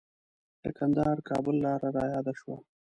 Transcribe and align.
د 0.63 0.65
کندهار-کابل 0.77 1.55
لاره 1.65 1.87
رایاده 1.97 2.33
شوه. 2.39 2.57